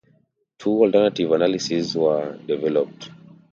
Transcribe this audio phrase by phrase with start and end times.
[0.57, 3.11] Two alternative analyses were developed.